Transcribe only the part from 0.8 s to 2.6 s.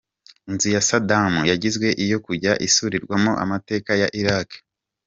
Saddam yagizwe iyo kujya